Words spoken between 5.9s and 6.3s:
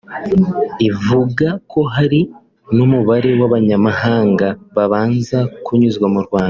mu